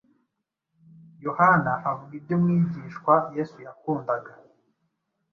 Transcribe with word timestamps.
Yohana 1.25 1.73
avuga 1.91 2.13
iby’umwigishwa 2.19 3.13
Yesu 3.35 3.57
yakundaga, 3.65 4.31